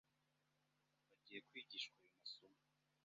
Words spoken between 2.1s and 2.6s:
masomo